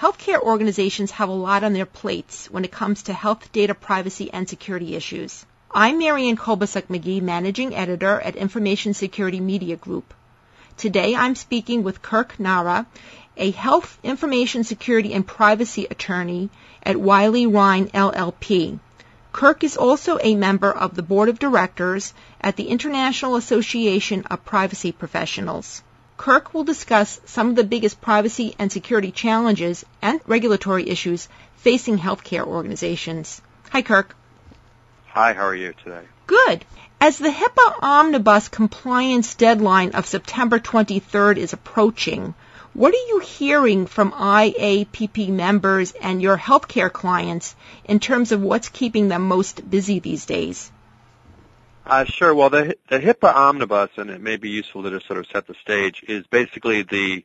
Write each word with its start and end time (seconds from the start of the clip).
Healthcare 0.00 0.40
organizations 0.40 1.12
have 1.12 1.28
a 1.28 1.32
lot 1.32 1.62
on 1.62 1.72
their 1.72 1.86
plates 1.86 2.50
when 2.50 2.64
it 2.64 2.72
comes 2.72 3.04
to 3.04 3.12
health 3.12 3.52
data 3.52 3.76
privacy 3.76 4.28
and 4.32 4.48
security 4.48 4.96
issues. 4.96 5.46
I'm 5.70 5.98
Marianne 5.98 6.36
Kolbasuk 6.36 6.88
McGee, 6.88 7.22
Managing 7.22 7.72
Editor 7.76 8.20
at 8.20 8.34
Information 8.34 8.92
Security 8.92 9.38
Media 9.38 9.76
Group. 9.76 10.12
Today 10.76 11.14
I'm 11.14 11.36
speaking 11.36 11.84
with 11.84 12.02
Kirk 12.02 12.38
Nahra, 12.38 12.86
a 13.36 13.52
health 13.52 13.96
information 14.02 14.64
security 14.64 15.14
and 15.14 15.24
privacy 15.24 15.86
attorney 15.88 16.50
at 16.82 16.96
Wiley 16.96 17.46
Rein 17.46 17.86
LLP. 17.90 18.80
Kirk 19.32 19.62
is 19.62 19.76
also 19.76 20.18
a 20.20 20.34
member 20.34 20.72
of 20.72 20.96
the 20.96 21.02
board 21.02 21.28
of 21.28 21.38
directors 21.38 22.14
at 22.40 22.56
the 22.56 22.66
International 22.66 23.36
Association 23.36 24.24
of 24.24 24.44
Privacy 24.44 24.90
Professionals. 24.90 25.84
Kirk 26.16 26.54
will 26.54 26.64
discuss 26.64 27.20
some 27.24 27.50
of 27.50 27.56
the 27.56 27.64
biggest 27.64 28.00
privacy 28.00 28.54
and 28.58 28.70
security 28.70 29.10
challenges 29.10 29.84
and 30.00 30.20
regulatory 30.26 30.88
issues 30.88 31.28
facing 31.56 31.98
healthcare 31.98 32.46
organizations. 32.46 33.42
Hi, 33.70 33.82
Kirk. 33.82 34.16
Hi, 35.08 35.32
how 35.32 35.46
are 35.46 35.54
you 35.54 35.74
today? 35.82 36.02
Good. 36.26 36.64
As 37.00 37.18
the 37.18 37.30
HIPAA 37.30 37.82
omnibus 37.82 38.48
compliance 38.48 39.34
deadline 39.34 39.90
of 39.90 40.06
September 40.06 40.58
23rd 40.58 41.36
is 41.36 41.52
approaching, 41.52 42.34
what 42.72 42.94
are 42.94 43.06
you 43.08 43.18
hearing 43.20 43.86
from 43.86 44.10
IAPP 44.12 45.28
members 45.28 45.92
and 45.92 46.22
your 46.22 46.38
healthcare 46.38 46.92
clients 46.92 47.54
in 47.84 48.00
terms 48.00 48.32
of 48.32 48.40
what's 48.40 48.68
keeping 48.68 49.08
them 49.08 49.28
most 49.28 49.68
busy 49.68 49.98
these 49.98 50.26
days? 50.26 50.72
Uh, 51.86 52.04
sure. 52.04 52.34
Well, 52.34 52.48
the, 52.48 52.78
the 52.88 52.98
HIPAA 52.98 53.34
omnibus, 53.34 53.90
and 53.98 54.08
it 54.08 54.20
may 54.20 54.36
be 54.36 54.48
useful 54.48 54.82
to 54.84 54.90
just 54.90 55.06
sort 55.06 55.18
of 55.18 55.26
set 55.26 55.46
the 55.46 55.54
stage, 55.54 56.02
is 56.08 56.26
basically 56.26 56.82
the 56.82 57.24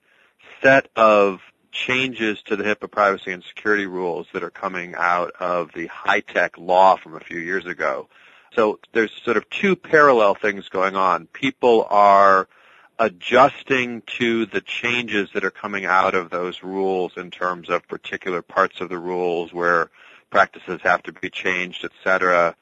set 0.61 0.89
of 0.97 1.39
changes 1.71 2.41
to 2.43 2.57
the 2.57 2.65
HIPAA 2.65 2.91
privacy 2.91 3.31
and 3.31 3.41
security 3.41 3.85
rules 3.85 4.27
that 4.33 4.43
are 4.43 4.49
coming 4.49 4.95
out 4.97 5.31
of 5.39 5.71
the 5.73 5.87
HITECH 5.87 6.57
law 6.57 6.97
from 6.97 7.15
a 7.15 7.21
few 7.21 7.39
years 7.39 7.65
ago. 7.65 8.09
So 8.53 8.79
there's 8.91 9.13
sort 9.23 9.37
of 9.37 9.49
two 9.49 9.77
parallel 9.77 10.35
things 10.35 10.67
going 10.67 10.97
on. 10.97 11.27
People 11.27 11.87
are 11.89 12.49
adjusting 12.97 14.01
to 14.17 14.45
the 14.47 14.59
changes 14.59 15.29
that 15.33 15.45
are 15.45 15.51
coming 15.51 15.85
out 15.85 16.15
of 16.15 16.31
those 16.31 16.63
rules 16.63 17.13
in 17.15 17.31
terms 17.31 17.69
of 17.69 17.87
particular 17.87 18.41
parts 18.41 18.81
of 18.81 18.89
the 18.89 18.97
rules 18.97 19.53
where 19.53 19.89
practices 20.31 20.81
have 20.83 21.01
to 21.03 21.13
be 21.13 21.29
changed, 21.29 21.85
et 21.85 21.91
cetera 22.03 22.55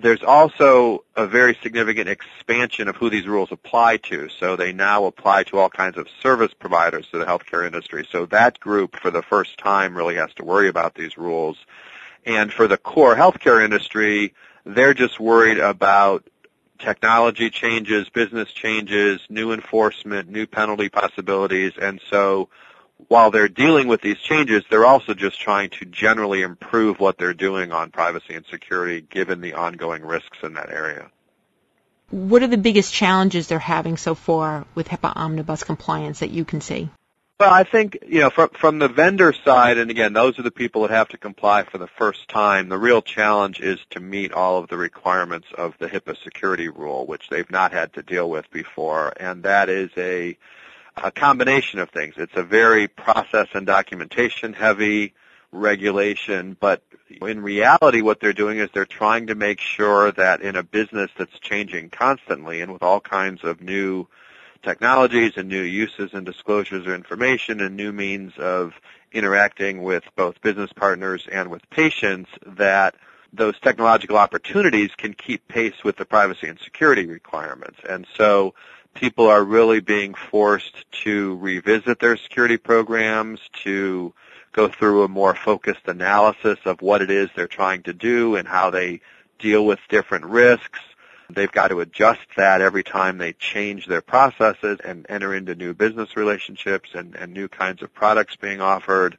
there's 0.00 0.22
also 0.22 1.04
a 1.16 1.26
very 1.26 1.56
significant 1.62 2.08
expansion 2.08 2.88
of 2.88 2.96
who 2.96 3.10
these 3.10 3.26
rules 3.26 3.50
apply 3.52 3.98
to. 3.98 4.28
So 4.28 4.56
they 4.56 4.72
now 4.72 5.04
apply 5.04 5.44
to 5.44 5.58
all 5.58 5.70
kinds 5.70 5.98
of 5.98 6.08
service 6.22 6.52
providers 6.58 7.06
to 7.10 7.18
the 7.18 7.24
healthcare 7.24 7.66
industry. 7.66 8.06
So 8.10 8.26
that 8.26 8.60
group 8.60 8.96
for 8.96 9.10
the 9.10 9.22
first 9.22 9.58
time 9.58 9.96
really 9.96 10.16
has 10.16 10.32
to 10.34 10.44
worry 10.44 10.68
about 10.68 10.94
these 10.94 11.18
rules. 11.18 11.56
And 12.24 12.52
for 12.52 12.66
the 12.66 12.76
core 12.76 13.16
healthcare 13.16 13.64
industry, 13.64 14.34
they're 14.64 14.94
just 14.94 15.18
worried 15.18 15.58
about 15.58 16.28
technology 16.78 17.50
changes, 17.50 18.08
business 18.08 18.50
changes, 18.52 19.20
new 19.28 19.52
enforcement, 19.52 20.28
new 20.28 20.46
penalty 20.46 20.88
possibilities. 20.88 21.72
And 21.80 22.00
so 22.08 22.48
while 23.06 23.30
they're 23.30 23.48
dealing 23.48 23.86
with 23.86 24.00
these 24.00 24.18
changes, 24.18 24.64
they're 24.68 24.86
also 24.86 25.14
just 25.14 25.40
trying 25.40 25.70
to 25.70 25.84
generally 25.84 26.42
improve 26.42 26.98
what 26.98 27.16
they're 27.16 27.34
doing 27.34 27.72
on 27.72 27.90
privacy 27.90 28.34
and 28.34 28.44
security 28.46 29.00
given 29.00 29.40
the 29.40 29.54
ongoing 29.54 30.04
risks 30.04 30.38
in 30.42 30.54
that 30.54 30.70
area. 30.70 31.10
What 32.10 32.42
are 32.42 32.48
the 32.48 32.56
biggest 32.56 32.92
challenges 32.92 33.46
they're 33.46 33.58
having 33.58 33.96
so 33.96 34.14
far 34.14 34.66
with 34.74 34.88
HIPAA 34.88 35.12
omnibus 35.14 35.62
compliance 35.62 36.20
that 36.20 36.30
you 36.30 36.44
can 36.44 36.60
see? 36.60 36.88
Well, 37.38 37.52
I 37.52 37.62
think, 37.62 37.98
you 38.04 38.18
know, 38.18 38.30
from, 38.30 38.48
from 38.48 38.78
the 38.80 38.88
vendor 38.88 39.32
side, 39.32 39.78
and 39.78 39.92
again, 39.92 40.12
those 40.12 40.40
are 40.40 40.42
the 40.42 40.50
people 40.50 40.82
that 40.82 40.90
have 40.90 41.08
to 41.10 41.18
comply 41.18 41.62
for 41.62 41.78
the 41.78 41.86
first 41.86 42.28
time, 42.28 42.68
the 42.68 42.78
real 42.78 43.00
challenge 43.00 43.60
is 43.60 43.78
to 43.90 44.00
meet 44.00 44.32
all 44.32 44.58
of 44.58 44.68
the 44.68 44.76
requirements 44.76 45.46
of 45.56 45.74
the 45.78 45.86
HIPAA 45.86 46.20
security 46.24 46.68
rule, 46.68 47.06
which 47.06 47.28
they've 47.28 47.50
not 47.50 47.72
had 47.72 47.92
to 47.92 48.02
deal 48.02 48.28
with 48.28 48.50
before, 48.50 49.12
and 49.18 49.44
that 49.44 49.68
is 49.68 49.90
a 49.96 50.36
a 51.02 51.10
combination 51.10 51.78
of 51.78 51.90
things. 51.90 52.14
It's 52.16 52.36
a 52.36 52.42
very 52.42 52.88
process 52.88 53.48
and 53.54 53.66
documentation 53.66 54.52
heavy 54.52 55.14
regulation, 55.52 56.56
but 56.58 56.82
in 57.22 57.42
reality 57.42 58.02
what 58.02 58.20
they're 58.20 58.32
doing 58.32 58.58
is 58.58 58.68
they're 58.72 58.84
trying 58.84 59.28
to 59.28 59.34
make 59.34 59.60
sure 59.60 60.12
that 60.12 60.42
in 60.42 60.56
a 60.56 60.62
business 60.62 61.10
that's 61.16 61.38
changing 61.40 61.90
constantly 61.90 62.60
and 62.60 62.72
with 62.72 62.82
all 62.82 63.00
kinds 63.00 63.44
of 63.44 63.60
new 63.62 64.06
technologies 64.62 65.32
and 65.36 65.48
new 65.48 65.62
uses 65.62 66.12
and 66.12 66.26
disclosures 66.26 66.86
of 66.86 66.92
information 66.92 67.60
and 67.60 67.76
new 67.76 67.92
means 67.92 68.32
of 68.38 68.74
interacting 69.12 69.82
with 69.82 70.04
both 70.16 70.40
business 70.42 70.72
partners 70.72 71.26
and 71.30 71.50
with 71.50 71.68
patients 71.70 72.30
that 72.44 72.94
those 73.32 73.58
technological 73.60 74.16
opportunities 74.16 74.90
can 74.96 75.12
keep 75.12 75.46
pace 75.48 75.84
with 75.84 75.96
the 75.96 76.04
privacy 76.04 76.48
and 76.48 76.58
security 76.60 77.06
requirements. 77.06 77.78
And 77.88 78.06
so 78.16 78.54
people 78.98 79.28
are 79.28 79.44
really 79.44 79.78
being 79.78 80.12
forced 80.12 80.84
to 80.90 81.36
revisit 81.36 82.00
their 82.00 82.16
security 82.16 82.56
programs, 82.56 83.40
to 83.62 84.12
go 84.52 84.66
through 84.66 85.04
a 85.04 85.08
more 85.08 85.36
focused 85.36 85.86
analysis 85.86 86.58
of 86.64 86.82
what 86.82 87.00
it 87.00 87.10
is 87.10 87.28
they're 87.36 87.46
trying 87.46 87.82
to 87.84 87.92
do 87.92 88.34
and 88.34 88.48
how 88.48 88.70
they 88.70 89.00
deal 89.38 89.64
with 89.64 89.78
different 89.88 90.24
risks. 90.24 90.80
They've 91.30 91.52
got 91.52 91.68
to 91.68 91.80
adjust 91.80 92.26
that 92.36 92.60
every 92.60 92.82
time 92.82 93.18
they 93.18 93.34
change 93.34 93.86
their 93.86 94.00
processes 94.00 94.78
and 94.84 95.06
enter 95.08 95.32
into 95.32 95.54
new 95.54 95.74
business 95.74 96.16
relationships 96.16 96.90
and, 96.94 97.14
and 97.14 97.32
new 97.32 97.46
kinds 97.46 97.82
of 97.82 97.94
products 97.94 98.34
being 98.34 98.60
offered. 98.60 99.16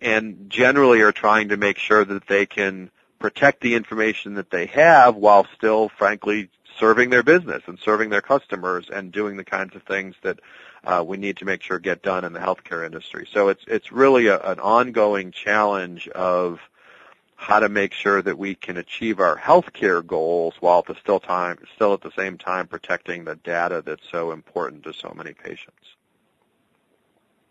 And 0.00 0.48
generally 0.48 1.00
are 1.00 1.10
trying 1.10 1.48
to 1.48 1.56
make 1.56 1.78
sure 1.78 2.04
that 2.04 2.28
they 2.28 2.46
can 2.46 2.92
protect 3.18 3.62
the 3.62 3.74
information 3.74 4.34
that 4.34 4.50
they 4.50 4.66
have 4.66 5.16
while 5.16 5.44
still, 5.56 5.88
frankly, 5.88 6.50
serving 6.78 7.10
their 7.10 7.22
business 7.22 7.62
and 7.66 7.78
serving 7.78 8.10
their 8.10 8.20
customers 8.20 8.88
and 8.92 9.12
doing 9.12 9.36
the 9.36 9.44
kinds 9.44 9.74
of 9.74 9.82
things 9.82 10.14
that 10.22 10.40
uh, 10.84 11.02
we 11.06 11.16
need 11.16 11.36
to 11.36 11.44
make 11.44 11.62
sure 11.62 11.78
get 11.78 12.02
done 12.02 12.24
in 12.24 12.32
the 12.32 12.40
healthcare 12.40 12.84
industry. 12.84 13.26
So 13.32 13.48
it's 13.48 13.64
it's 13.66 13.92
really 13.92 14.28
a, 14.28 14.38
an 14.40 14.60
ongoing 14.60 15.32
challenge 15.32 16.08
of 16.08 16.60
how 17.36 17.60
to 17.60 17.68
make 17.68 17.92
sure 17.92 18.20
that 18.20 18.36
we 18.36 18.54
can 18.54 18.76
achieve 18.76 19.20
our 19.20 19.36
healthcare 19.36 20.04
goals 20.04 20.54
while 20.60 20.80
at 20.80 20.86
the 20.86 20.94
still 20.96 21.20
time 21.20 21.58
still 21.74 21.94
at 21.94 22.00
the 22.00 22.10
same 22.12 22.36
time 22.36 22.66
protecting 22.66 23.24
the 23.24 23.36
data 23.36 23.82
that's 23.84 24.08
so 24.10 24.32
important 24.32 24.82
to 24.84 24.92
so 24.92 25.12
many 25.16 25.32
patients. 25.32 25.97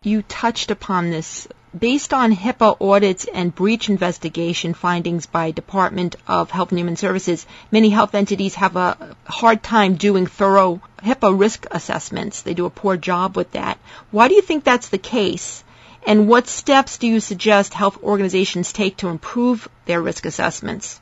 You 0.04 0.22
touched 0.22 0.70
upon 0.70 1.10
this 1.10 1.48
based 1.76 2.14
on 2.14 2.30
HIPAA 2.30 2.76
audits 2.80 3.24
and 3.34 3.52
breach 3.52 3.88
investigation 3.88 4.72
findings 4.72 5.26
by 5.26 5.50
Department 5.50 6.14
of 6.28 6.52
Health 6.52 6.70
and 6.70 6.78
Human 6.78 6.94
Services, 6.94 7.44
many 7.72 7.88
health 7.88 8.14
entities 8.14 8.54
have 8.54 8.76
a 8.76 9.16
hard 9.24 9.60
time 9.60 9.96
doing 9.96 10.28
thorough 10.28 10.80
HIPAA 11.02 11.36
risk 11.36 11.66
assessments. 11.72 12.42
They 12.42 12.54
do 12.54 12.66
a 12.66 12.70
poor 12.70 12.96
job 12.96 13.36
with 13.36 13.50
that. 13.52 13.80
Why 14.12 14.28
do 14.28 14.36
you 14.36 14.42
think 14.42 14.62
that's 14.62 14.88
the 14.88 14.98
case? 14.98 15.64
And 16.06 16.28
what 16.28 16.46
steps 16.46 16.98
do 16.98 17.08
you 17.08 17.18
suggest 17.18 17.74
health 17.74 18.00
organizations 18.00 18.72
take 18.72 18.98
to 18.98 19.08
improve 19.08 19.68
their 19.86 20.00
risk 20.00 20.26
assessments? 20.26 21.00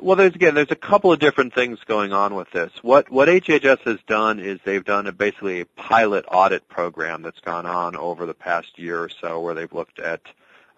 Well, 0.00 0.16
there's 0.16 0.34
again, 0.34 0.54
there's 0.54 0.70
a 0.70 0.76
couple 0.76 1.12
of 1.12 1.20
different 1.20 1.54
things 1.54 1.78
going 1.86 2.12
on 2.12 2.34
with 2.34 2.50
this. 2.50 2.72
What 2.82 3.10
what 3.10 3.28
HHS 3.28 3.80
has 3.80 3.98
done 4.06 4.40
is 4.40 4.58
they've 4.64 4.84
done 4.84 5.06
a, 5.06 5.12
basically 5.12 5.60
a 5.60 5.66
pilot 5.66 6.24
audit 6.28 6.68
program 6.68 7.22
that's 7.22 7.40
gone 7.40 7.64
on 7.64 7.94
over 7.96 8.26
the 8.26 8.34
past 8.34 8.78
year 8.78 9.00
or 9.00 9.08
so, 9.08 9.40
where 9.40 9.54
they've 9.54 9.72
looked 9.72 10.00
at 10.00 10.20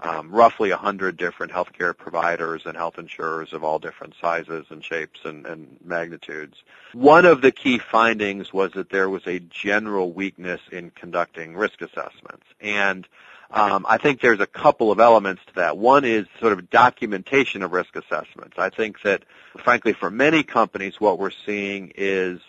um, 0.00 0.30
roughly 0.30 0.70
100 0.70 1.16
different 1.16 1.52
healthcare 1.52 1.96
providers 1.96 2.62
and 2.66 2.76
health 2.76 2.98
insurers 2.98 3.54
of 3.54 3.64
all 3.64 3.78
different 3.78 4.14
sizes 4.20 4.66
and 4.68 4.84
shapes 4.84 5.20
and, 5.24 5.46
and 5.46 5.78
magnitudes. 5.82 6.62
One 6.92 7.24
of 7.24 7.40
the 7.40 7.52
key 7.52 7.78
findings 7.78 8.52
was 8.52 8.72
that 8.72 8.90
there 8.90 9.08
was 9.08 9.26
a 9.26 9.38
general 9.38 10.12
weakness 10.12 10.60
in 10.70 10.90
conducting 10.90 11.56
risk 11.56 11.80
assessments, 11.80 12.44
and 12.60 13.08
um, 13.50 13.86
I 13.88 13.98
think 13.98 14.20
there's 14.20 14.40
a 14.40 14.46
couple 14.46 14.90
of 14.90 15.00
elements 15.00 15.42
to 15.46 15.54
that. 15.56 15.78
One 15.78 16.04
is 16.04 16.26
sort 16.40 16.52
of 16.52 16.68
documentation 16.70 17.62
of 17.62 17.72
risk 17.72 17.94
assessments. 17.94 18.58
I 18.58 18.70
think 18.70 19.02
that, 19.02 19.22
frankly, 19.58 19.92
for 19.92 20.10
many 20.10 20.42
companies, 20.42 21.00
what 21.00 21.18
we're 21.18 21.30
seeing 21.30 21.92
is 21.96 22.40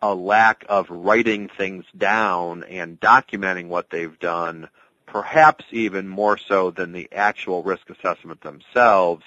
a 0.00 0.14
lack 0.14 0.64
of 0.68 0.88
writing 0.90 1.48
things 1.48 1.84
down 1.96 2.62
and 2.64 3.00
documenting 3.00 3.68
what 3.68 3.90
they've 3.90 4.18
done, 4.18 4.68
perhaps 5.06 5.64
even 5.70 6.08
more 6.08 6.38
so 6.38 6.70
than 6.70 6.92
the 6.92 7.08
actual 7.12 7.62
risk 7.62 7.90
assessment 7.90 8.40
themselves. 8.40 9.24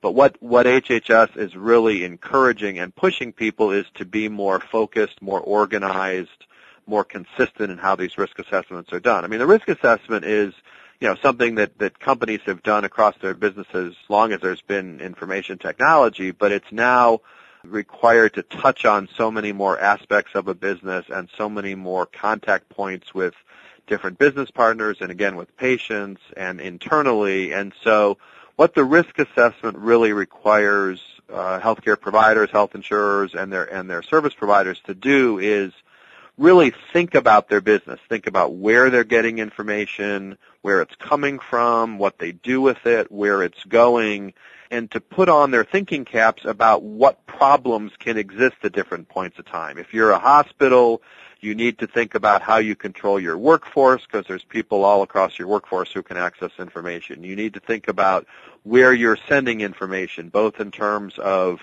But 0.00 0.12
what, 0.12 0.42
what 0.42 0.66
HHS 0.66 1.36
is 1.36 1.56
really 1.56 2.04
encouraging 2.04 2.78
and 2.78 2.94
pushing 2.94 3.32
people 3.32 3.70
is 3.70 3.86
to 3.94 4.04
be 4.04 4.28
more 4.28 4.60
focused, 4.60 5.22
more 5.22 5.40
organized, 5.40 6.44
more 6.86 7.04
consistent 7.04 7.70
in 7.70 7.78
how 7.78 7.96
these 7.96 8.18
risk 8.18 8.38
assessments 8.38 8.92
are 8.92 9.00
done. 9.00 9.24
I 9.24 9.28
mean, 9.28 9.38
the 9.38 9.46
risk 9.46 9.68
assessment 9.68 10.24
is, 10.24 10.52
you 11.00 11.08
know, 11.08 11.16
something 11.16 11.56
that, 11.56 11.78
that 11.78 11.98
companies 11.98 12.40
have 12.46 12.62
done 12.62 12.84
across 12.84 13.14
their 13.20 13.34
businesses 13.34 13.94
as 13.94 14.10
long 14.10 14.32
as 14.32 14.40
there's 14.40 14.62
been 14.62 15.00
information 15.00 15.58
technology, 15.58 16.30
but 16.30 16.52
it's 16.52 16.70
now 16.70 17.20
required 17.64 18.34
to 18.34 18.42
touch 18.42 18.84
on 18.84 19.08
so 19.16 19.30
many 19.30 19.52
more 19.52 19.78
aspects 19.78 20.32
of 20.34 20.48
a 20.48 20.54
business 20.54 21.06
and 21.08 21.28
so 21.36 21.48
many 21.48 21.74
more 21.74 22.06
contact 22.06 22.68
points 22.68 23.14
with 23.14 23.34
different 23.86 24.18
business 24.18 24.50
partners 24.50 24.98
and 25.00 25.10
again 25.10 25.36
with 25.36 25.56
patients 25.56 26.20
and 26.36 26.60
internally. 26.60 27.52
And 27.52 27.72
so 27.82 28.18
what 28.56 28.74
the 28.74 28.84
risk 28.84 29.18
assessment 29.18 29.78
really 29.78 30.12
requires 30.12 31.02
uh, 31.32 31.58
healthcare 31.60 32.00
providers, 32.00 32.50
health 32.50 32.74
insurers, 32.74 33.34
and 33.34 33.52
their 33.52 33.64
and 33.64 33.88
their 33.88 34.02
service 34.02 34.34
providers 34.34 34.80
to 34.86 34.94
do 34.94 35.38
is 35.38 35.72
really 36.36 36.72
think 36.92 37.14
about 37.14 37.48
their 37.48 37.60
business, 37.60 38.00
think 38.08 38.26
about 38.26 38.54
where 38.54 38.90
they're 38.90 39.04
getting 39.04 39.38
information, 39.38 40.36
where 40.62 40.80
it's 40.82 40.94
coming 40.96 41.38
from, 41.38 41.98
what 41.98 42.18
they 42.18 42.32
do 42.32 42.60
with 42.60 42.86
it, 42.86 43.10
where 43.12 43.42
it's 43.42 43.62
going, 43.64 44.34
and 44.70 44.90
to 44.90 45.00
put 45.00 45.28
on 45.28 45.50
their 45.50 45.64
thinking 45.64 46.04
caps 46.04 46.44
about 46.44 46.82
what 46.82 47.26
problems 47.26 47.92
can 47.98 48.16
exist 48.16 48.56
at 48.64 48.72
different 48.72 49.08
points 49.08 49.38
of 49.38 49.44
time. 49.44 49.78
If 49.78 49.94
you're 49.94 50.10
a 50.10 50.18
hospital, 50.18 51.02
you 51.40 51.54
need 51.54 51.78
to 51.78 51.86
think 51.86 52.14
about 52.14 52.42
how 52.42 52.56
you 52.56 52.74
control 52.74 53.20
your 53.20 53.38
workforce 53.38 54.02
because 54.04 54.26
there's 54.26 54.44
people 54.44 54.84
all 54.84 55.02
across 55.02 55.38
your 55.38 55.46
workforce 55.46 55.92
who 55.92 56.02
can 56.02 56.16
access 56.16 56.50
information. 56.58 57.22
You 57.22 57.36
need 57.36 57.54
to 57.54 57.60
think 57.60 57.86
about 57.86 58.26
where 58.64 58.92
you're 58.92 59.18
sending 59.28 59.60
information, 59.60 60.30
both 60.30 60.58
in 60.58 60.70
terms 60.70 61.18
of 61.18 61.60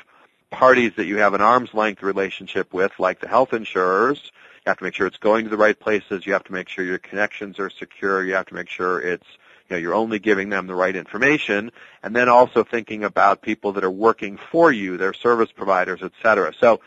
parties 0.51 0.91
that 0.97 1.05
you 1.05 1.17
have 1.17 1.33
an 1.33 1.41
arm's 1.41 1.73
length 1.73 2.03
relationship 2.03 2.73
with, 2.73 2.91
like 2.99 3.19
the 3.19 3.27
health 3.27 3.53
insurers. 3.53 4.31
You 4.65 4.69
have 4.69 4.77
to 4.77 4.83
make 4.83 4.93
sure 4.93 5.07
it's 5.07 5.17
going 5.17 5.45
to 5.45 5.49
the 5.49 5.57
right 5.57 5.79
places. 5.79 6.25
You 6.25 6.33
have 6.33 6.43
to 6.45 6.53
make 6.53 6.69
sure 6.69 6.85
your 6.85 6.99
connections 6.99 7.59
are 7.59 7.69
secure. 7.69 8.23
You 8.23 8.35
have 8.35 8.45
to 8.47 8.53
make 8.53 8.69
sure 8.69 8.99
it's 8.99 9.25
you 9.69 9.75
know, 9.75 9.81
you're 9.81 9.93
only 9.93 10.19
giving 10.19 10.49
them 10.49 10.67
the 10.67 10.75
right 10.75 10.95
information, 10.95 11.71
and 12.03 12.15
then 12.15 12.27
also 12.27 12.63
thinking 12.63 13.05
about 13.05 13.41
people 13.41 13.71
that 13.73 13.83
are 13.83 13.91
working 13.91 14.37
for 14.37 14.71
you, 14.71 14.97
their 14.97 15.13
service 15.13 15.51
providers, 15.51 16.01
et 16.03 16.11
cetera. 16.21 16.53
So 16.53 16.81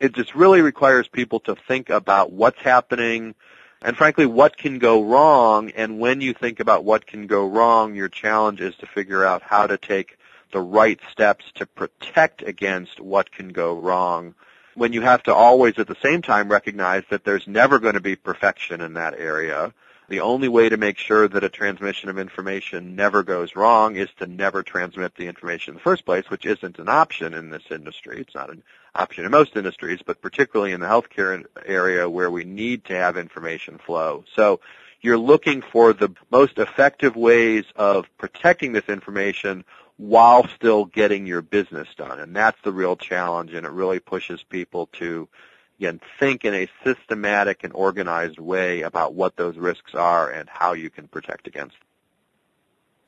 it 0.00 0.14
just 0.14 0.34
really 0.34 0.62
requires 0.62 1.06
people 1.06 1.38
to 1.40 1.54
think 1.54 1.88
about 1.88 2.32
what's 2.32 2.60
happening 2.60 3.36
and 3.82 3.96
frankly 3.96 4.26
what 4.26 4.56
can 4.56 4.78
go 4.78 5.02
wrong 5.02 5.70
and 5.70 6.00
when 6.00 6.20
you 6.20 6.34
think 6.34 6.58
about 6.60 6.84
what 6.84 7.06
can 7.06 7.26
go 7.26 7.46
wrong 7.46 7.94
your 7.94 8.08
challenge 8.08 8.60
is 8.60 8.74
to 8.76 8.86
figure 8.86 9.24
out 9.24 9.42
how 9.42 9.66
to 9.66 9.78
take 9.78 10.18
the 10.52 10.60
right 10.60 11.00
steps 11.10 11.44
to 11.54 11.66
protect 11.66 12.42
against 12.42 13.00
what 13.00 13.30
can 13.30 13.50
go 13.50 13.78
wrong 13.78 14.34
when 14.74 14.92
you 14.92 15.00
have 15.02 15.22
to 15.24 15.34
always 15.34 15.78
at 15.78 15.86
the 15.86 15.96
same 16.02 16.22
time 16.22 16.50
recognize 16.50 17.02
that 17.10 17.24
there's 17.24 17.46
never 17.46 17.78
going 17.78 17.94
to 17.94 18.00
be 18.00 18.16
perfection 18.16 18.80
in 18.80 18.94
that 18.94 19.18
area 19.18 19.72
the 20.12 20.20
only 20.20 20.48
way 20.48 20.68
to 20.68 20.76
make 20.76 20.98
sure 20.98 21.26
that 21.26 21.42
a 21.42 21.48
transmission 21.48 22.10
of 22.10 22.18
information 22.18 22.94
never 22.94 23.22
goes 23.22 23.56
wrong 23.56 23.96
is 23.96 24.10
to 24.18 24.26
never 24.26 24.62
transmit 24.62 25.14
the 25.14 25.26
information 25.26 25.72
in 25.72 25.76
the 25.76 25.82
first 25.82 26.04
place, 26.04 26.28
which 26.28 26.44
isn't 26.44 26.78
an 26.78 26.90
option 26.90 27.32
in 27.32 27.48
this 27.48 27.62
industry. 27.70 28.20
It's 28.20 28.34
not 28.34 28.50
an 28.50 28.62
option 28.94 29.24
in 29.24 29.30
most 29.30 29.56
industries, 29.56 30.00
but 30.04 30.20
particularly 30.20 30.72
in 30.72 30.80
the 30.80 30.86
healthcare 30.86 31.42
area 31.64 32.10
where 32.10 32.30
we 32.30 32.44
need 32.44 32.84
to 32.84 32.94
have 32.94 33.16
information 33.16 33.78
flow. 33.78 34.24
So 34.34 34.60
you're 35.00 35.16
looking 35.16 35.62
for 35.62 35.94
the 35.94 36.10
most 36.30 36.58
effective 36.58 37.16
ways 37.16 37.64
of 37.74 38.06
protecting 38.18 38.72
this 38.72 38.90
information 38.90 39.64
while 40.02 40.48
still 40.48 40.84
getting 40.84 41.28
your 41.28 41.42
business 41.42 41.86
done. 41.96 42.18
And 42.18 42.34
that's 42.34 42.60
the 42.64 42.72
real 42.72 42.96
challenge 42.96 43.54
and 43.54 43.64
it 43.64 43.70
really 43.70 44.00
pushes 44.00 44.42
people 44.42 44.88
to 44.94 45.28
again, 45.78 46.00
think 46.18 46.44
in 46.44 46.54
a 46.54 46.68
systematic 46.84 47.62
and 47.62 47.72
organized 47.72 48.38
way 48.38 48.82
about 48.82 49.14
what 49.14 49.36
those 49.36 49.56
risks 49.56 49.94
are 49.94 50.28
and 50.28 50.48
how 50.48 50.72
you 50.72 50.90
can 50.90 51.06
protect 51.06 51.46
against 51.46 51.78
them. 51.78 51.86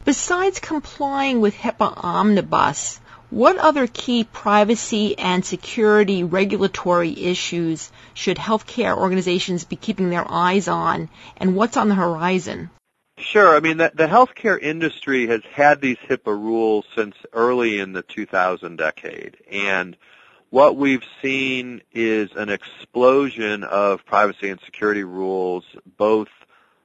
Besides 0.04 0.60
complying 0.60 1.40
with 1.40 1.54
HIPAA 1.54 2.04
Omnibus, 2.04 3.00
what 3.30 3.56
other 3.58 3.88
key 3.88 4.22
privacy 4.22 5.18
and 5.18 5.44
security 5.44 6.22
regulatory 6.22 7.10
issues 7.24 7.90
should 8.12 8.36
healthcare 8.36 8.96
organizations 8.96 9.64
be 9.64 9.76
keeping 9.76 10.10
their 10.10 10.30
eyes 10.30 10.68
on, 10.68 11.08
and 11.38 11.56
what's 11.56 11.76
on 11.76 11.88
the 11.88 11.96
horizon? 11.96 12.70
Sure. 13.24 13.56
I 13.56 13.60
mean, 13.60 13.78
the, 13.78 13.90
the 13.94 14.06
healthcare 14.06 14.60
industry 14.60 15.26
has 15.28 15.40
had 15.52 15.80
these 15.80 15.96
HIPAA 15.96 16.26
rules 16.38 16.84
since 16.94 17.16
early 17.32 17.80
in 17.80 17.92
the 17.92 18.02
2000 18.02 18.76
decade, 18.76 19.38
and 19.50 19.96
what 20.50 20.76
we've 20.76 21.02
seen 21.22 21.80
is 21.92 22.30
an 22.36 22.50
explosion 22.50 23.64
of 23.64 24.04
privacy 24.04 24.50
and 24.50 24.60
security 24.60 25.04
rules, 25.04 25.64
both 25.96 26.28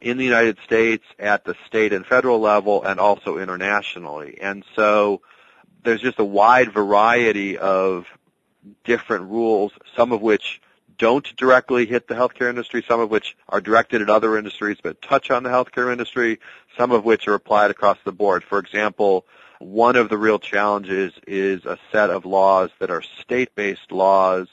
in 0.02 0.18
the 0.18 0.24
United 0.24 0.58
States 0.64 1.04
at 1.20 1.44
the 1.44 1.56
state 1.68 1.92
and 1.94 2.06
federal 2.06 2.40
level 2.40 2.84
and 2.84 3.00
also 3.00 3.38
internationally. 3.38 4.40
And 4.42 4.64
so 4.76 5.22
there's 5.84 6.02
just 6.02 6.20
a 6.20 6.26
wide 6.26 6.72
variety 6.72 7.58
of 7.58 8.08
different 8.86 9.30
rules, 9.30 9.74
some 9.96 10.14
of 10.14 10.22
which 10.22 10.62
don't 11.00 11.36
directly 11.38 11.86
hit 11.86 12.08
the 12.08 12.14
healthcare 12.14 12.50
industry, 12.50 12.84
some 12.88 13.00
of 13.00 13.10
which 13.10 13.36
are 13.48 13.62
directed 13.62 14.02
at 14.02 14.10
other 14.10 14.38
industries 14.38 14.78
but 14.84 15.02
touch 15.02 15.32
on 15.32 15.44
the 15.44 15.50
healthcare 15.50 15.92
industry, 15.92 16.40
some 16.78 16.92
of 16.92 17.04
which 17.04 17.28
are 17.28 17.34
applied 17.34 17.72
across 17.72 17.98
the 18.06 18.12
board. 18.12 18.44
For 18.44 18.60
example, 18.60 19.26
one 19.60 19.96
of 19.96 20.10
the 20.10 20.18
real 20.18 20.40
challenges 20.40 21.14
is 21.26 21.66
a 21.66 21.80
set 21.92 22.10
of 22.10 22.26
laws 22.26 22.70
that 22.80 22.92
are 22.92 23.02
state-based 23.02 23.92
laws 23.92 24.48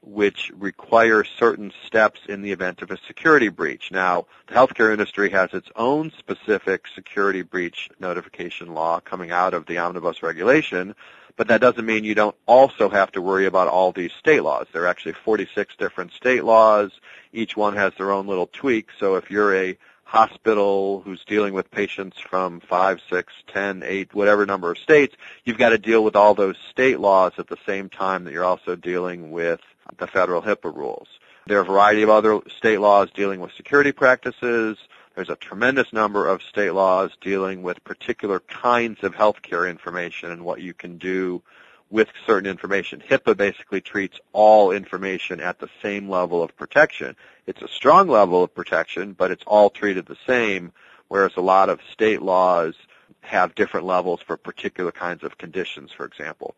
which 0.00 0.52
require 0.54 1.24
certain 1.24 1.72
steps 1.86 2.20
in 2.28 2.42
the 2.42 2.52
event 2.52 2.82
of 2.82 2.90
a 2.90 2.98
security 3.06 3.48
breach. 3.48 3.90
Now, 3.90 4.26
the 4.46 4.54
healthcare 4.54 4.92
industry 4.92 5.30
has 5.30 5.52
its 5.52 5.68
own 5.74 6.12
specific 6.16 6.86
security 6.94 7.42
breach 7.42 7.90
notification 7.98 8.74
law 8.74 9.00
coming 9.00 9.32
out 9.32 9.54
of 9.54 9.66
the 9.66 9.78
omnibus 9.78 10.22
regulation, 10.22 10.94
but 11.38 11.46
that 11.48 11.60
doesn't 11.60 11.86
mean 11.86 12.04
you 12.04 12.16
don't 12.16 12.36
also 12.46 12.90
have 12.90 13.12
to 13.12 13.22
worry 13.22 13.46
about 13.46 13.68
all 13.68 13.92
these 13.92 14.12
state 14.12 14.42
laws. 14.42 14.66
There 14.72 14.82
are 14.82 14.88
actually 14.88 15.12
46 15.12 15.76
different 15.76 16.12
state 16.12 16.42
laws. 16.42 16.90
Each 17.32 17.56
one 17.56 17.76
has 17.76 17.94
their 17.96 18.10
own 18.10 18.26
little 18.26 18.48
tweak. 18.48 18.88
So 18.98 19.14
if 19.14 19.30
you're 19.30 19.54
a 19.54 19.78
hospital 20.02 21.00
who's 21.04 21.24
dealing 21.24 21.54
with 21.54 21.70
patients 21.70 22.18
from 22.18 22.58
five, 22.60 23.00
six, 23.08 23.32
ten, 23.46 23.84
eight, 23.84 24.12
whatever 24.12 24.46
number 24.46 24.72
of 24.72 24.78
states, 24.78 25.14
you've 25.44 25.58
got 25.58 25.68
to 25.68 25.78
deal 25.78 26.02
with 26.02 26.16
all 26.16 26.34
those 26.34 26.56
state 26.70 26.98
laws 26.98 27.32
at 27.38 27.46
the 27.46 27.58
same 27.64 27.88
time 27.88 28.24
that 28.24 28.32
you're 28.32 28.44
also 28.44 28.74
dealing 28.74 29.30
with 29.30 29.60
the 29.96 30.08
federal 30.08 30.42
HIPAA 30.42 30.74
rules. 30.74 31.08
There 31.46 31.58
are 31.58 31.62
a 31.62 31.64
variety 31.64 32.02
of 32.02 32.10
other 32.10 32.40
state 32.58 32.80
laws 32.80 33.10
dealing 33.14 33.38
with 33.38 33.52
security 33.52 33.92
practices. 33.92 34.76
There's 35.18 35.30
a 35.30 35.34
tremendous 35.34 35.92
number 35.92 36.28
of 36.28 36.44
state 36.44 36.70
laws 36.70 37.10
dealing 37.20 37.64
with 37.64 37.82
particular 37.82 38.38
kinds 38.38 39.02
of 39.02 39.16
healthcare 39.16 39.68
information 39.68 40.30
and 40.30 40.44
what 40.44 40.60
you 40.60 40.72
can 40.72 40.96
do 40.96 41.42
with 41.90 42.06
certain 42.24 42.48
information. 42.48 43.00
HIPAA 43.00 43.36
basically 43.36 43.80
treats 43.80 44.20
all 44.32 44.70
information 44.70 45.40
at 45.40 45.58
the 45.58 45.68
same 45.82 46.08
level 46.08 46.40
of 46.40 46.56
protection. 46.56 47.16
It's 47.48 47.60
a 47.62 47.66
strong 47.66 48.06
level 48.06 48.44
of 48.44 48.54
protection, 48.54 49.12
but 49.12 49.32
it's 49.32 49.42
all 49.44 49.70
treated 49.70 50.06
the 50.06 50.16
same, 50.24 50.70
whereas 51.08 51.32
a 51.36 51.40
lot 51.40 51.68
of 51.68 51.80
state 51.92 52.22
laws 52.22 52.76
have 53.22 53.56
different 53.56 53.86
levels 53.86 54.20
for 54.24 54.36
particular 54.36 54.92
kinds 54.92 55.24
of 55.24 55.36
conditions, 55.36 55.90
for 55.90 56.06
example. 56.06 56.54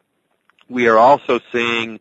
We 0.68 0.86
are 0.88 0.98
also 0.98 1.40
seeing 1.50 1.98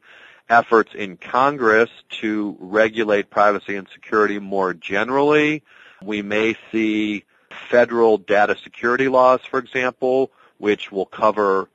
efforts 0.50 0.93
in 0.93 1.15
Congress 1.15 1.89
to 2.19 2.57
regulate 2.60 3.29
privacy 3.29 3.77
and 3.77 3.88
security 3.93 4.39
more 4.39 4.74
generally. 4.74 5.63
We 6.03 6.22
may 6.22 6.56
see 6.72 7.25
federal 7.70 8.18
data 8.18 8.56
security 8.63 9.08
laws, 9.08 9.41
for 9.50 9.60
example, 9.60 10.32
which 10.58 10.91
will 10.91 11.06
cover 11.06 11.70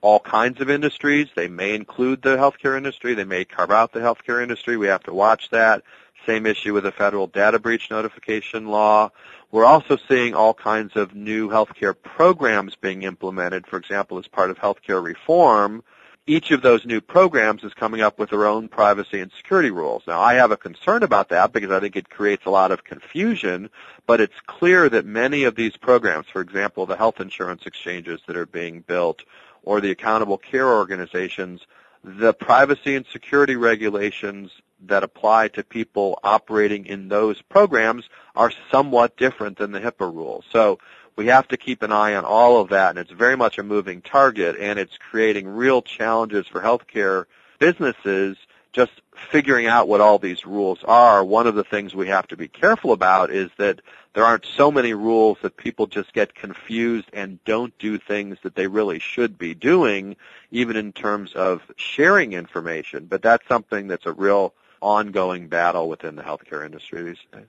all 0.00 0.20
kinds 0.20 0.60
of 0.60 0.68
industries. 0.68 1.28
They 1.34 1.48
may 1.48 1.74
include 1.74 2.22
the 2.22 2.36
healthcare 2.36 2.76
industry. 2.76 3.14
They 3.14 3.24
may 3.24 3.44
carve 3.44 3.70
out 3.70 3.92
the 3.92 4.00
healthcare 4.00 4.42
industry. 4.42 4.76
We 4.76 4.88
have 4.88 5.04
to 5.04 5.14
watch 5.14 5.50
that. 5.50 5.82
Same 6.26 6.46
issue 6.46 6.74
with 6.74 6.84
the 6.84 6.92
federal 6.92 7.26
data 7.26 7.58
breach 7.58 7.90
notification 7.90 8.68
law. 8.68 9.10
We're 9.50 9.64
also 9.64 9.96
seeing 10.08 10.34
all 10.34 10.54
kinds 10.54 10.96
of 10.96 11.14
new 11.14 11.48
healthcare 11.48 11.94
programs 12.00 12.76
being 12.76 13.02
implemented. 13.02 13.66
For 13.66 13.76
example, 13.76 14.18
as 14.18 14.26
part 14.26 14.50
of 14.50 14.58
healthcare 14.58 15.02
reform, 15.02 15.82
each 16.26 16.52
of 16.52 16.62
those 16.62 16.86
new 16.86 17.00
programs 17.00 17.64
is 17.64 17.74
coming 17.74 18.00
up 18.00 18.18
with 18.18 18.30
their 18.30 18.46
own 18.46 18.68
privacy 18.68 19.20
and 19.20 19.32
security 19.32 19.70
rules. 19.70 20.04
Now, 20.06 20.20
I 20.20 20.34
have 20.34 20.52
a 20.52 20.56
concern 20.56 21.02
about 21.02 21.30
that 21.30 21.52
because 21.52 21.70
I 21.70 21.80
think 21.80 21.96
it 21.96 22.08
creates 22.08 22.46
a 22.46 22.50
lot 22.50 22.70
of 22.70 22.84
confusion, 22.84 23.70
but 24.06 24.20
it's 24.20 24.38
clear 24.46 24.88
that 24.88 25.04
many 25.04 25.44
of 25.44 25.56
these 25.56 25.76
programs, 25.76 26.26
for 26.28 26.40
example, 26.40 26.86
the 26.86 26.96
health 26.96 27.20
insurance 27.20 27.66
exchanges 27.66 28.20
that 28.26 28.36
are 28.36 28.46
being 28.46 28.82
built 28.82 29.22
or 29.64 29.80
the 29.80 29.90
accountable 29.90 30.38
care 30.38 30.68
organizations, 30.68 31.66
the 32.04 32.32
privacy 32.32 32.94
and 32.94 33.06
security 33.12 33.56
regulations 33.56 34.50
that 34.86 35.04
apply 35.04 35.48
to 35.48 35.62
people 35.62 36.18
operating 36.22 36.86
in 36.86 37.08
those 37.08 37.40
programs 37.42 38.08
are 38.34 38.52
somewhat 38.70 39.16
different 39.16 39.58
than 39.58 39.72
the 39.72 39.80
HIPAA 39.80 40.12
rules. 40.12 40.44
So 40.50 40.78
we 41.16 41.26
have 41.26 41.48
to 41.48 41.56
keep 41.56 41.82
an 41.82 41.92
eye 41.92 42.14
on 42.14 42.24
all 42.24 42.60
of 42.60 42.70
that, 42.70 42.90
and 42.90 42.98
it's 42.98 43.10
very 43.10 43.36
much 43.36 43.58
a 43.58 43.62
moving 43.62 44.00
target, 44.00 44.56
and 44.58 44.78
it's 44.78 44.96
creating 44.96 45.48
real 45.48 45.82
challenges 45.82 46.46
for 46.46 46.60
healthcare 46.60 47.26
businesses 47.58 48.36
just 48.72 48.92
figuring 49.30 49.66
out 49.66 49.88
what 49.88 50.00
all 50.00 50.18
these 50.18 50.46
rules 50.46 50.82
are. 50.84 51.22
One 51.22 51.46
of 51.46 51.54
the 51.54 51.64
things 51.64 51.94
we 51.94 52.08
have 52.08 52.26
to 52.28 52.36
be 52.36 52.48
careful 52.48 52.92
about 52.92 53.30
is 53.30 53.50
that 53.58 53.80
there 54.14 54.24
aren't 54.24 54.46
so 54.46 54.70
many 54.70 54.94
rules 54.94 55.38
that 55.42 55.56
people 55.56 55.86
just 55.86 56.12
get 56.12 56.34
confused 56.34 57.08
and 57.12 57.42
don't 57.44 57.76
do 57.78 57.98
things 57.98 58.38
that 58.42 58.54
they 58.54 58.66
really 58.66 58.98
should 58.98 59.38
be 59.38 59.54
doing, 59.54 60.16
even 60.50 60.76
in 60.76 60.92
terms 60.92 61.34
of 61.34 61.62
sharing 61.76 62.32
information. 62.32 63.06
But 63.06 63.22
that's 63.22 63.46
something 63.46 63.88
that's 63.88 64.06
a 64.06 64.12
real 64.12 64.54
ongoing 64.80 65.48
battle 65.48 65.88
within 65.88 66.16
the 66.16 66.22
healthcare 66.22 66.64
industry 66.64 67.02
these 67.02 67.16
days. 67.32 67.48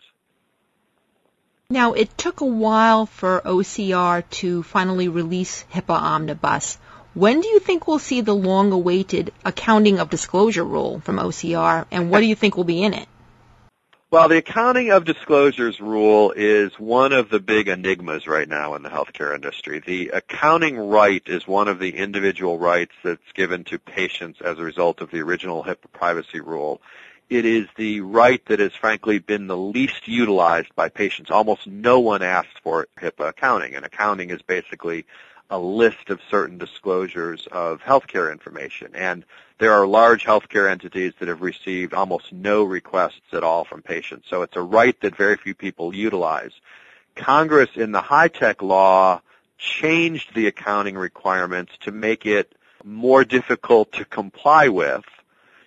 Now, 1.73 1.93
it 1.93 2.15
took 2.19 2.41
a 2.41 2.45
while 2.45 3.07
for 3.07 3.41
OCR 3.43 4.23
to 4.41 4.61
finally 4.61 5.07
release 5.07 5.65
HIPAA 5.73 5.95
Omnibus. 5.95 6.77
When 7.15 7.41
do 7.41 7.47
you 7.47 7.57
think 7.57 7.87
we'll 7.87 7.97
see 7.97 8.21
the 8.21 8.35
long-awaited 8.35 9.33
accounting 9.43 9.97
of 9.97 10.11
disclosure 10.11 10.63
rule 10.63 10.99
from 10.99 11.17
OCR, 11.17 11.87
and 11.89 12.11
what 12.11 12.19
do 12.19 12.27
you 12.27 12.35
think 12.35 12.55
will 12.55 12.63
be 12.63 12.83
in 12.83 12.93
it? 12.93 13.07
Well, 14.11 14.29
the 14.29 14.37
accounting 14.37 14.91
of 14.91 15.03
disclosures 15.03 15.79
rule 15.79 16.31
is 16.35 16.73
one 16.77 17.11
of 17.11 17.31
the 17.31 17.39
big 17.39 17.67
enigmas 17.67 18.27
right 18.27 18.47
now 18.47 18.75
in 18.75 18.83
the 18.83 18.89
healthcare 18.89 19.33
industry. 19.33 19.79
The 19.79 20.09
accounting 20.09 20.77
right 20.77 21.23
is 21.25 21.47
one 21.47 21.67
of 21.67 21.79
the 21.79 21.97
individual 21.97 22.59
rights 22.59 22.93
that's 23.03 23.31
given 23.33 23.63
to 23.63 23.79
patients 23.79 24.41
as 24.41 24.59
a 24.59 24.63
result 24.63 25.01
of 25.01 25.09
the 25.09 25.21
original 25.21 25.63
HIPAA 25.63 25.91
privacy 25.91 26.39
rule. 26.39 26.83
It 27.33 27.45
is 27.45 27.65
the 27.77 28.01
right 28.01 28.45
that 28.45 28.59
has 28.59 28.75
frankly 28.75 29.17
been 29.17 29.47
the 29.47 29.57
least 29.57 30.07
utilized 30.07 30.75
by 30.75 30.89
patients. 30.89 31.31
Almost 31.31 31.65
no 31.65 31.99
one 31.99 32.21
asks 32.21 32.59
for 32.61 32.87
HIPAA 33.01 33.29
accounting, 33.29 33.73
and 33.73 33.83
accounting 33.83 34.29
is 34.29 34.43
basically 34.43 35.07
a 35.49 35.57
list 35.57 36.11
of 36.11 36.19
certain 36.29 36.59
disclosures 36.59 37.47
of 37.51 37.81
healthcare 37.81 38.31
information. 38.31 38.91
And 38.93 39.25
there 39.57 39.71
are 39.71 39.87
large 39.87 40.23
healthcare 40.23 40.69
entities 40.69 41.13
that 41.17 41.27
have 41.27 41.41
received 41.41 41.95
almost 41.95 42.31
no 42.31 42.65
requests 42.65 43.33
at 43.33 43.43
all 43.43 43.63
from 43.63 43.81
patients. 43.81 44.27
So 44.29 44.43
it's 44.43 44.55
a 44.55 44.61
right 44.61 44.95
that 45.01 45.15
very 45.15 45.35
few 45.35 45.55
people 45.55 45.95
utilize. 45.95 46.51
Congress 47.15 47.71
in 47.73 47.93
the 47.93 48.01
HITECH 48.01 48.61
law 48.61 49.21
changed 49.57 50.35
the 50.35 50.45
accounting 50.45 50.99
requirements 50.99 51.73
to 51.81 51.91
make 51.91 52.27
it 52.27 52.53
more 52.83 53.23
difficult 53.23 53.91
to 53.93 54.05
comply 54.05 54.67
with, 54.67 55.03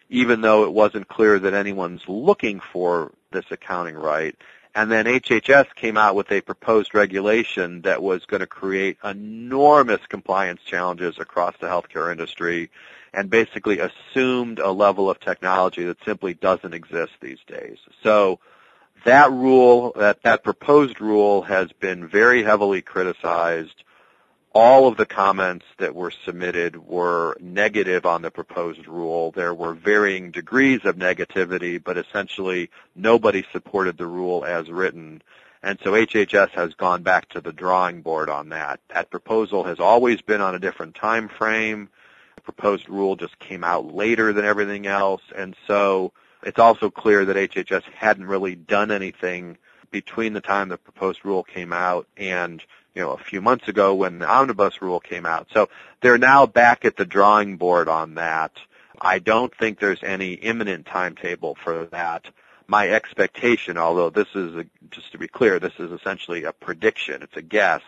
even 0.08 0.40
though 0.40 0.64
it 0.64 0.72
wasn't 0.72 1.08
clear 1.08 1.38
that 1.38 1.54
anyone's 1.54 2.02
looking 2.08 2.60
for 2.60 3.12
this 3.32 3.44
accounting 3.50 3.96
right. 3.96 4.36
And 4.74 4.92
then 4.92 5.06
HHS 5.06 5.74
came 5.74 5.96
out 5.96 6.14
with 6.14 6.30
a 6.30 6.42
proposed 6.42 6.94
regulation 6.94 7.80
that 7.82 8.02
was 8.02 8.26
going 8.26 8.40
to 8.40 8.46
create 8.46 8.98
enormous 9.02 10.04
compliance 10.06 10.60
challenges 10.62 11.18
across 11.18 11.54
the 11.58 11.66
healthcare 11.66 12.12
industry 12.12 12.70
and 13.14 13.30
basically 13.30 13.78
assumed 13.78 14.58
a 14.58 14.70
level 14.70 15.08
of 15.08 15.18
technology 15.18 15.84
that 15.84 15.96
simply 16.04 16.34
doesn't 16.34 16.74
exist 16.74 17.12
these 17.22 17.38
days. 17.46 17.78
So 18.02 18.38
that 19.06 19.32
rule, 19.32 19.94
that, 19.96 20.22
that 20.24 20.44
proposed 20.44 21.00
rule 21.00 21.42
has 21.42 21.72
been 21.72 22.06
very 22.06 22.42
heavily 22.42 22.82
criticized 22.82 23.82
all 24.56 24.88
of 24.88 24.96
the 24.96 25.04
comments 25.04 25.66
that 25.76 25.94
were 25.94 26.10
submitted 26.24 26.76
were 26.88 27.36
negative 27.38 28.06
on 28.06 28.22
the 28.22 28.30
proposed 28.30 28.88
rule. 28.88 29.30
There 29.32 29.52
were 29.52 29.74
varying 29.74 30.30
degrees 30.30 30.80
of 30.84 30.96
negativity, 30.96 31.78
but 31.82 31.98
essentially 31.98 32.70
nobody 32.94 33.44
supported 33.52 33.98
the 33.98 34.06
rule 34.06 34.46
as 34.46 34.70
written. 34.70 35.20
And 35.62 35.78
so 35.84 35.92
HHS 35.92 36.52
has 36.52 36.72
gone 36.72 37.02
back 37.02 37.28
to 37.30 37.42
the 37.42 37.52
drawing 37.52 38.00
board 38.00 38.30
on 38.30 38.48
that. 38.48 38.80
That 38.88 39.10
proposal 39.10 39.64
has 39.64 39.78
always 39.78 40.22
been 40.22 40.40
on 40.40 40.54
a 40.54 40.58
different 40.58 40.94
time 40.94 41.28
frame. 41.28 41.90
The 42.36 42.40
proposed 42.40 42.88
rule 42.88 43.14
just 43.14 43.38
came 43.38 43.62
out 43.62 43.94
later 43.94 44.32
than 44.32 44.46
everything 44.46 44.86
else. 44.86 45.22
And 45.36 45.54
so 45.66 46.14
it's 46.42 46.58
also 46.58 46.88
clear 46.88 47.26
that 47.26 47.36
HHS 47.36 47.82
hadn't 47.92 48.24
really 48.24 48.54
done 48.54 48.90
anything 48.90 49.58
between 49.90 50.32
the 50.32 50.40
time 50.40 50.70
the 50.70 50.78
proposed 50.78 51.26
rule 51.26 51.42
came 51.42 51.74
out 51.74 52.06
and 52.16 52.62
you 52.96 53.02
know, 53.02 53.12
a 53.12 53.18
few 53.18 53.42
months 53.42 53.68
ago 53.68 53.94
when 53.94 54.18
the 54.18 54.26
omnibus 54.26 54.80
rule 54.80 55.00
came 55.00 55.26
out. 55.26 55.48
So 55.52 55.68
they're 56.00 56.16
now 56.16 56.46
back 56.46 56.86
at 56.86 56.96
the 56.96 57.04
drawing 57.04 57.58
board 57.58 57.88
on 57.88 58.14
that. 58.14 58.52
I 58.98 59.18
don't 59.18 59.54
think 59.54 59.78
there's 59.78 60.02
any 60.02 60.32
imminent 60.32 60.86
timetable 60.86 61.56
for 61.62 61.84
that. 61.92 62.26
My 62.66 62.88
expectation, 62.88 63.76
although 63.76 64.08
this 64.08 64.28
is, 64.34 64.56
a, 64.56 64.66
just 64.90 65.12
to 65.12 65.18
be 65.18 65.28
clear, 65.28 65.60
this 65.60 65.78
is 65.78 65.92
essentially 65.92 66.44
a 66.44 66.52
prediction, 66.52 67.22
it's 67.22 67.36
a 67.36 67.42
guess, 67.42 67.82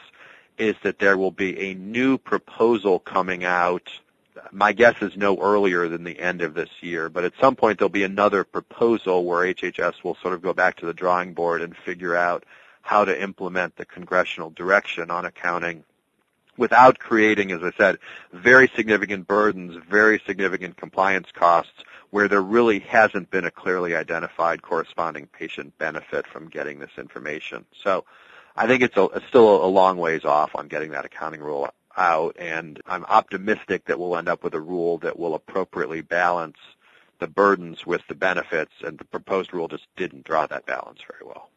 is 0.59 0.77
that 0.83 0.99
there 0.99 1.17
will 1.17 1.31
be 1.31 1.59
a 1.71 1.75
new 1.75 2.19
proposal 2.19 2.99
coming 2.99 3.45
out. 3.45 3.89
My 4.53 4.73
guess 4.73 5.01
is 5.01 5.17
no 5.17 5.39
earlier 5.39 5.89
than 5.89 6.05
the 6.05 6.21
end 6.21 6.43
of 6.43 6.53
this 6.53 6.71
year, 6.83 7.09
but 7.09 7.25
at 7.25 7.33
some 7.41 7.57
point 7.57 7.79
there'll 7.79 7.89
be 7.89 8.05
another 8.05 8.45
proposal 8.45 9.25
where 9.25 9.53
HHS 9.55 10.05
will 10.05 10.17
sort 10.17 10.35
of 10.35 10.43
go 10.43 10.53
back 10.53 10.77
to 10.77 10.87
the 10.87 10.95
drawing 10.95 11.33
board 11.33 11.63
and 11.63 11.75
figure 11.75 12.15
out 12.15 12.45
how 12.89 13.05
to 13.05 13.23
implement 13.23 13.77
the 13.77 13.85
congressional 13.85 14.49
direction 14.49 15.11
on 15.11 15.27
accounting 15.27 15.85
without 16.57 16.99
creating, 16.99 17.53
as 17.53 17.63
I 17.63 17.71
said, 17.77 17.99
very 18.33 18.67
significant 18.75 19.29
burdens, 19.29 19.77
very 19.91 20.23
significant 20.27 20.79
compliance 20.79 21.31
costs 21.31 21.85
where 22.09 22.29
there 22.29 22.41
really 22.41 22.79
hasn't 22.79 23.31
been 23.31 23.45
a 23.45 23.51
clearly 23.51 23.95
identified 23.95 24.63
corresponding 24.63 25.27
patient 25.27 25.77
benefit 25.77 26.27
from 26.27 26.49
getting 26.49 26.79
this 26.79 26.97
information. 26.97 27.67
So 27.85 28.07
I 28.57 28.67
think 28.67 28.83
it's, 28.83 28.97
a, 28.97 29.05
it's 29.17 29.27
still 29.27 29.63
a 29.63 29.69
long 29.69 29.99
ways 29.99 30.25
off 30.25 30.53
on 30.55 30.69
getting 30.69 30.93
that 30.93 31.05
accounting 31.05 31.43
rule 31.43 31.69
out, 31.95 32.37
and 32.39 32.81
I'm 32.87 33.05
optimistic 33.05 33.85
that 33.85 34.01
we'll 34.01 34.17
end 34.17 34.31
up 34.31 34.43
with 34.43 34.55
a 34.55 34.61
rule 34.63 34.97
that 34.99 35.19
will 35.19 35.35
appropriately 35.35 36.01
balance 36.01 36.57
the 37.19 37.29
burdens 37.29 37.85
with 37.85 38.01
the 38.09 38.15
benefits, 38.15 38.73
and 38.83 38.97
the 38.97 39.05
proposed 39.05 39.53
rule 39.53 39.69
just 39.69 39.89
didn't 39.95 40.25
draw 40.25 40.47
that 40.47 40.65
balance 40.65 41.01
very 41.07 41.27
well. 41.27 41.51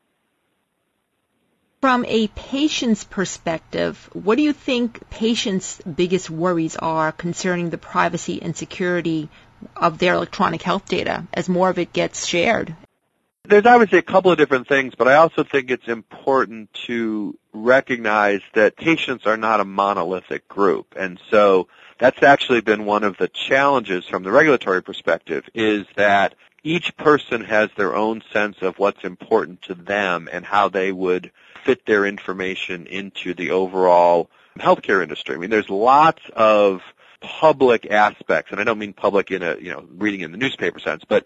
From 1.81 2.05
a 2.05 2.27
patient's 2.27 3.03
perspective, 3.03 4.07
what 4.13 4.35
do 4.35 4.43
you 4.43 4.53
think 4.53 5.09
patients' 5.09 5.81
biggest 5.81 6.29
worries 6.29 6.75
are 6.75 7.11
concerning 7.11 7.71
the 7.71 7.79
privacy 7.79 8.39
and 8.39 8.55
security 8.55 9.29
of 9.75 9.97
their 9.97 10.13
electronic 10.13 10.61
health 10.61 10.88
data 10.88 11.25
as 11.33 11.50
more 11.50 11.71
of 11.71 11.79
it 11.79 11.91
gets 11.91 12.27
shared? 12.27 12.75
There's 13.45 13.65
obviously 13.65 13.97
a 13.97 14.03
couple 14.03 14.31
of 14.31 14.38
different 14.38 14.67
things, 14.67 14.93
but 14.95 15.07
I 15.07 15.15
also 15.15 15.43
think 15.43 15.71
it's 15.71 15.88
important 15.88 16.71
to 16.85 17.39
recognize 17.51 18.41
that 18.53 18.75
patients 18.77 19.25
are 19.25 19.38
not 19.38 19.59
a 19.59 19.65
monolithic 19.65 20.47
group. 20.47 20.93
And 20.95 21.19
so 21.31 21.67
that's 21.97 22.21
actually 22.21 22.61
been 22.61 22.85
one 22.85 23.03
of 23.03 23.17
the 23.17 23.27
challenges 23.27 24.05
from 24.05 24.21
the 24.21 24.31
regulatory 24.31 24.83
perspective 24.83 25.50
is 25.55 25.88
that 25.95 26.35
each 26.63 26.95
person 26.95 27.43
has 27.45 27.71
their 27.75 27.95
own 27.95 28.21
sense 28.31 28.57
of 28.61 28.77
what's 28.77 29.03
important 29.03 29.63
to 29.63 29.73
them 29.73 30.29
and 30.31 30.45
how 30.45 30.69
they 30.69 30.91
would 30.91 31.31
fit 31.63 31.85
their 31.85 32.05
information 32.05 32.87
into 32.87 33.33
the 33.33 33.51
overall 33.51 34.29
healthcare 34.57 35.01
industry. 35.01 35.35
I 35.35 35.37
mean, 35.37 35.49
there's 35.49 35.69
lots 35.69 36.21
of 36.33 36.81
public 37.21 37.89
aspects, 37.89 38.51
and 38.51 38.59
I 38.59 38.63
don't 38.63 38.79
mean 38.79 38.93
public 38.93 39.31
in 39.31 39.43
a, 39.43 39.55
you 39.57 39.71
know, 39.71 39.85
reading 39.97 40.21
in 40.21 40.31
the 40.31 40.37
newspaper 40.37 40.79
sense, 40.79 41.03
but 41.07 41.25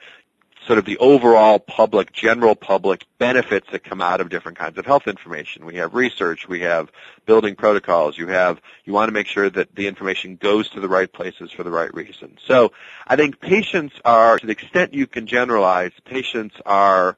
sort 0.65 0.79
of 0.79 0.85
the 0.85 0.97
overall 0.97 1.59
public, 1.59 2.11
general 2.11 2.55
public 2.55 3.05
benefits 3.17 3.67
that 3.71 3.83
come 3.83 4.01
out 4.01 4.19
of 4.19 4.29
different 4.29 4.57
kinds 4.57 4.77
of 4.77 4.85
health 4.85 5.07
information. 5.07 5.65
We 5.65 5.75
have 5.75 5.93
research, 5.93 6.47
we 6.47 6.61
have 6.61 6.91
building 7.25 7.55
protocols, 7.55 8.17
you 8.17 8.27
have, 8.27 8.59
you 8.83 8.93
want 8.93 9.09
to 9.09 9.13
make 9.13 9.27
sure 9.27 9.49
that 9.49 9.75
the 9.75 9.87
information 9.87 10.37
goes 10.37 10.69
to 10.71 10.79
the 10.79 10.87
right 10.87 11.11
places 11.11 11.51
for 11.51 11.63
the 11.63 11.69
right 11.71 11.93
reason. 11.93 12.37
So 12.47 12.71
I 13.05 13.15
think 13.15 13.39
patients 13.39 13.95
are, 14.03 14.39
to 14.39 14.45
the 14.45 14.53
extent 14.53 14.93
you 14.93 15.07
can 15.07 15.27
generalize, 15.27 15.91
patients 16.03 16.55
are 16.65 17.17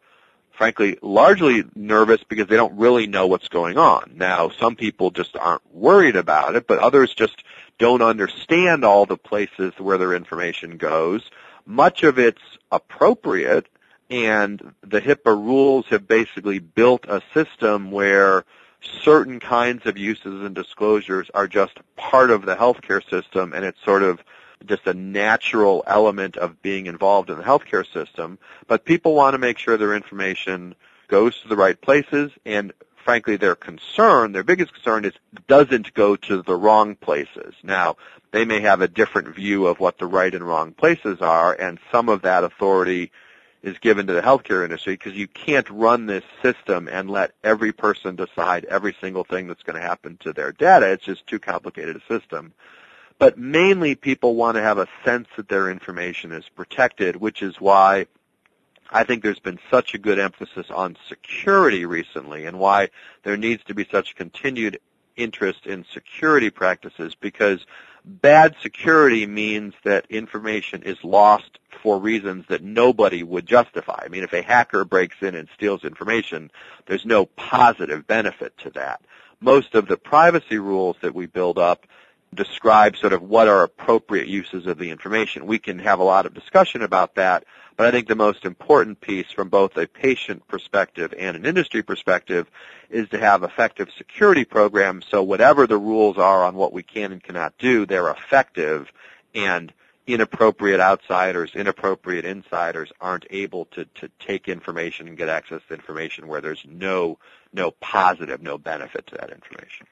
frankly, 0.58 0.98
largely 1.02 1.64
nervous 1.76 2.24
because 2.28 2.48
they 2.48 2.56
don't 2.56 2.78
really 2.78 3.06
know 3.06 3.28
what's 3.28 3.48
going 3.48 3.78
on. 3.78 4.14
Now, 4.16 4.50
some 4.50 4.76
people 4.76 5.12
just 5.12 5.38
aren't 5.38 5.62
worried 5.74 6.16
about 6.16 6.56
it, 6.56 6.66
but 6.68 6.80
others 6.80 7.14
just 7.14 7.44
don't 7.78 8.02
understand 8.02 8.84
all 8.84 9.06
the 9.06 9.18
places 9.18 9.74
where 9.78 10.00
their 10.00 10.16
information 10.16 10.78
goes. 10.78 11.30
Much 11.66 12.02
of 12.04 12.18
it's 12.18 12.42
appropriate, 12.72 13.68
and 14.10 14.74
the 14.82 15.00
HIPAA 15.00 15.36
rules 15.36 15.86
have 15.88 16.08
basically 16.08 16.58
built 16.58 17.06
a 17.08 17.22
system 17.34 17.92
where 17.92 18.44
certain 19.04 19.40
kinds 19.40 19.86
of 19.86 19.98
uses 19.98 20.44
and 20.44 20.56
disclosures 20.56 21.30
are 21.36 21.48
just 21.48 21.78
part 21.96 22.32
of 22.32 22.46
the 22.46 22.56
healthcare 22.56 23.08
system, 23.08 23.54
and 23.54 23.64
it's 23.64 23.84
sort 23.84 24.02
of 24.02 24.20
just 24.66 24.88
a 24.88 24.94
natural 24.94 25.84
element 25.88 26.38
of 26.38 26.62
being 26.62 26.88
involved 26.88 27.30
in 27.30 27.38
the 27.38 27.44
healthcare 27.44 27.86
system, 27.92 28.38
but 28.68 28.86
people 28.86 29.16
want 29.16 29.34
to 29.34 29.40
make 29.40 29.58
sure 29.58 29.78
their 29.78 29.96
information 29.96 30.76
goes 31.08 31.40
to 31.42 31.48
the 31.48 31.56
right 31.56 31.80
places 31.80 32.32
and 32.46 32.74
frankly 33.04 33.38
their 33.38 33.56
concern, 33.56 34.34
their 34.34 34.44
biggest 34.44 34.74
concern 34.74 35.06
is 35.06 35.14
doesn't 35.48 35.94
go 35.94 36.16
to 36.16 36.42
the 36.42 36.56
wrong 36.56 36.96
places. 36.96 37.54
Now, 37.64 37.96
they 38.32 38.44
may 38.44 38.60
have 38.60 38.82
a 38.82 38.88
different 38.88 39.34
view 39.34 39.68
of 39.68 39.80
what 39.80 39.98
the 39.98 40.06
right 40.06 40.34
and 40.34 40.44
wrong 40.44 40.74
places 40.74 41.22
are 41.22 41.54
and 41.54 41.80
some 41.92 42.10
of 42.10 42.24
that 42.24 42.44
authority 42.44 43.12
is 43.64 43.78
given 43.80 44.08
to 44.08 44.14
the 44.14 44.22
healthcare 44.22 44.64
industry 44.64 44.94
because 44.94 45.14
you 45.14 45.28
can't 45.28 45.70
run 45.70 46.06
this 46.06 46.24
system 46.42 46.88
and 46.88 47.10
let 47.10 47.32
every 47.44 47.72
person 47.72 48.16
decide 48.16 48.66
every 48.66 48.96
single 49.02 49.24
thing 49.24 49.48
that's 49.48 49.64
going 49.64 49.80
to 49.80 49.88
happen 49.88 50.18
to 50.18 50.34
their 50.34 50.52
data. 50.52 50.92
It's 50.92 51.06
just 51.06 51.28
too 51.28 51.40
complicated 51.40 51.96
a 51.96 52.14
system. 52.14 52.54
But 53.20 53.38
mainly 53.38 53.96
people 53.96 54.36
want 54.36 54.56
to 54.56 54.62
have 54.62 54.78
a 54.78 54.88
sense 55.04 55.28
that 55.38 55.50
their 55.50 55.72
information 55.72 56.32
is 56.32 56.48
protected, 56.50 57.16
which 57.16 57.42
is 57.42 57.60
why 57.60 58.06
I 58.90 59.04
think 59.04 59.24
there's 59.24 59.40
been 59.40 59.60
such 59.70 59.94
a 59.94 59.98
good 59.98 60.20
emphasis 60.20 60.68
on 60.70 60.98
security 61.10 61.86
recently 61.86 62.46
and 62.46 62.60
why 62.60 62.90
there 63.24 63.38
needs 63.38 63.64
to 63.66 63.74
be 63.74 63.88
such 63.92 64.16
continued 64.16 64.80
interest 65.16 65.66
in 65.66 65.84
security 65.94 66.50
practices 66.50 67.16
because 67.20 67.66
bad 68.06 68.56
security 68.62 69.26
means 69.26 69.74
that 69.84 70.06
information 70.10 70.84
is 70.84 70.98
lost 71.04 71.60
for 71.82 72.00
reasons 72.00 72.46
that 72.48 72.64
nobody 72.64 73.24
would 73.24 73.46
justify. 73.46 74.04
I 74.06 74.08
mean, 74.08 74.24
if 74.24 74.34
a 74.34 74.42
hacker 74.42 74.86
breaks 74.86 75.18
in 75.22 75.36
and 75.36 75.50
steals 75.54 75.84
information, 75.84 76.52
there's 76.86 77.06
no 77.06 77.26
positive 77.26 78.08
benefit 78.08 78.58
to 78.60 78.70
that. 78.72 79.02
Most 79.42 79.76
of 79.76 79.88
the 79.88 79.98
privacy 79.98 80.58
rules 80.58 80.96
that 81.02 81.14
we 81.14 81.26
build 81.26 81.58
up 81.58 81.86
describe 82.34 82.98
sort 82.98 83.14
of 83.14 83.22
what 83.22 83.48
are 83.48 83.64
appropriate 83.64 84.28
uses 84.28 84.66
of 84.66 84.78
the 84.78 84.92
information. 84.92 85.46
We 85.46 85.60
can 85.60 85.80
have 85.80 86.00
a 86.00 86.04
lot 86.04 86.26
of 86.26 86.34
discussion 86.34 86.82
about 86.82 87.16
that, 87.16 87.46
but 87.78 87.88
I 87.88 87.92
think 87.92 88.08
the 88.08 88.16
most 88.16 88.46
important 88.46 89.02
piece 89.02 89.32
from 89.32 89.50
both 89.50 89.78
a 89.78 89.88
patient 89.88 90.48
perspective 90.48 91.14
and 91.18 91.38
an 91.38 91.46
industry 91.46 91.82
perspective 91.84 92.50
is 92.90 93.08
to 93.10 93.20
have 93.20 93.44
effective 93.44 93.90
security 93.98 94.46
programs 94.46 95.06
so 95.10 95.24
whatever 95.24 95.68
the 95.68 95.78
rules 95.78 96.18
are 96.18 96.44
on 96.44 96.56
what 96.56 96.74
we 96.74 96.84
can 96.84 97.12
and 97.12 97.24
cannot 97.24 97.58
do, 97.58 97.86
they're 97.86 98.10
effective 98.10 98.92
and 99.34 99.74
inappropriate 100.06 100.80
outsiders, 100.80 101.52
inappropriate 101.54 102.26
insiders 102.26 102.92
aren't 103.02 103.26
able 103.30 103.66
to, 103.66 103.86
to 103.96 104.10
take 104.20 104.48
information 104.48 105.08
and 105.08 105.18
get 105.18 105.28
access 105.28 105.62
to 105.68 105.74
information 105.74 106.28
where 106.28 106.42
there's 106.42 106.66
no 106.66 107.20
no 107.54 107.72
positive, 107.72 108.42
no 108.42 108.58
benefit 108.58 109.08
to 109.08 109.16
that 109.16 109.32
information. 109.32 109.88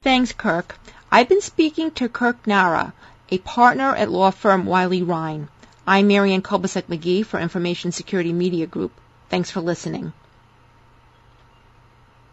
Thanks, 0.00 0.32
Kirk. 0.32 0.78
I've 1.10 1.28
been 1.28 1.40
speaking 1.40 1.90
to 1.92 2.08
Kirk 2.08 2.44
Nahra, 2.44 2.92
a 3.30 3.38
partner 3.38 3.96
at 3.96 4.08
law 4.08 4.30
firm 4.30 4.64
Wiley 4.64 5.02
Rein. 5.02 5.48
I'm 5.88 6.06
Marianne 6.06 6.40
Kolbasuk 6.40 6.84
McGee 6.84 7.26
for 7.26 7.40
Information 7.40 7.90
Security 7.90 8.32
Media 8.32 8.68
Group. 8.68 8.92
Thanks 9.28 9.50
for 9.50 9.60
listening. 9.60 10.12